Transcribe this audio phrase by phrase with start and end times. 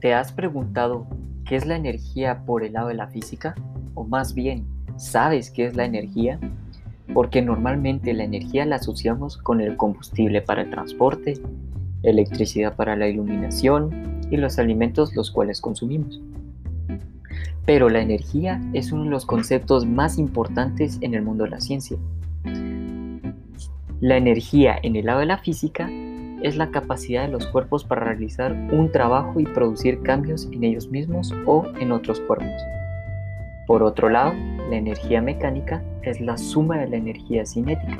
[0.00, 1.08] ¿Te has preguntado
[1.44, 3.56] qué es la energía por el lado de la física?
[3.94, 4.64] O más bien,
[4.96, 6.38] ¿sabes qué es la energía?
[7.12, 11.34] Porque normalmente la energía la asociamos con el combustible para el transporte,
[12.04, 16.20] electricidad para la iluminación y los alimentos los cuales consumimos.
[17.66, 21.60] Pero la energía es uno de los conceptos más importantes en el mundo de la
[21.60, 21.96] ciencia.
[24.00, 25.90] La energía en el lado de la física
[26.42, 30.88] es la capacidad de los cuerpos para realizar un trabajo y producir cambios en ellos
[30.88, 32.62] mismos o en otros cuerpos.
[33.66, 34.32] Por otro lado,
[34.70, 37.98] la energía mecánica es la suma de la energía cinética,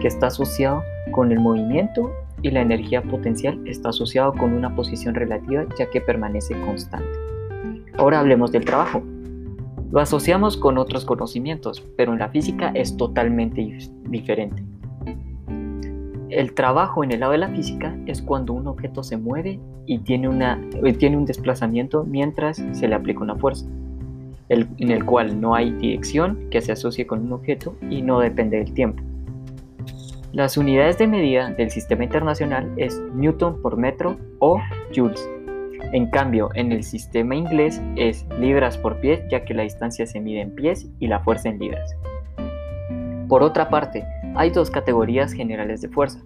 [0.00, 5.14] que está asociado con el movimiento y la energía potencial está asociado con una posición
[5.14, 7.18] relativa ya que permanece constante.
[7.98, 9.02] Ahora hablemos del trabajo.
[9.90, 13.78] Lo asociamos con otros conocimientos, pero en la física es totalmente
[14.08, 14.64] diferente.
[16.32, 19.98] El trabajo en el lado de la física es cuando un objeto se mueve y
[19.98, 23.66] tiene, una, eh, tiene un desplazamiento mientras se le aplica una fuerza,
[24.48, 28.56] en el cual no hay dirección que se asocie con un objeto y no depende
[28.56, 29.02] del tiempo.
[30.32, 34.58] Las unidades de medida del sistema internacional es Newton por metro o
[34.96, 35.28] Joules.
[35.92, 40.18] En cambio, en el sistema inglés es libras por pie, ya que la distancia se
[40.18, 41.94] mide en pies y la fuerza en libras.
[43.28, 46.22] Por otra parte, hay dos categorías generales de fuerza.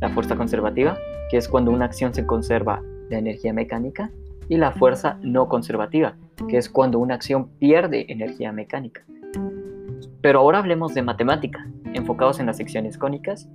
[0.00, 0.98] La fuerza conservativa,
[1.30, 4.10] que es cuando una acción se conserva la energía mecánica,
[4.48, 6.16] y la fuerza no conservativa,
[6.48, 9.02] que es cuando una acción pierde energía mecánica.
[10.20, 13.48] Pero ahora hablemos de matemática, enfocados en las secciones cónicas,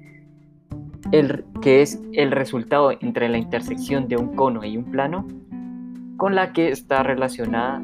[1.11, 5.27] el, que es el resultado entre la intersección de un cono y un plano,
[6.17, 7.81] con la que está relacionada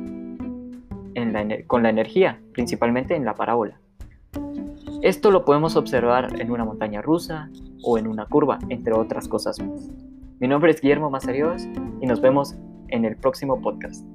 [1.68, 3.80] con la energía, principalmente en la parábola.
[5.04, 7.50] Esto lo podemos observar en una montaña rusa
[7.84, 9.58] o en una curva, entre otras cosas
[10.40, 11.68] Mi nombre es Guillermo Mazarios
[12.00, 12.56] y nos vemos
[12.88, 14.06] en el próximo podcast.